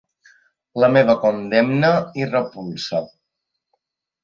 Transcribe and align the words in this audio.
La 0.83 0.89
meva 0.95 1.15
condemna 1.25 1.93
i 2.23 2.27
repulsa. 2.33 3.05